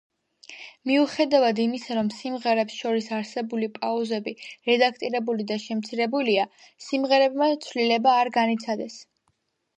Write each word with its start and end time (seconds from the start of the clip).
მიუხედავად 0.91 1.59
იმისა, 1.63 1.97
რომ 1.99 2.09
სიმღერებს 2.19 2.77
შორის 2.85 3.09
არსებული 3.17 3.69
პაუზები 3.75 4.33
რედაქტირებული 4.71 5.47
და 5.53 5.59
შემცირებულია, 5.67 6.49
სიმღერებმა 6.89 7.53
ცვლილება 7.69 8.19
არ 8.25 8.35
განიცადეს. 8.41 9.01